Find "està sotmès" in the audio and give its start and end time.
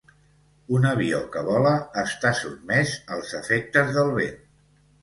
2.05-2.97